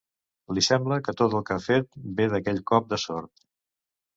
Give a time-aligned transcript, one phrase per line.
[0.57, 3.45] Li sembla que tot el que ha fet ve d'aquell cop de sort.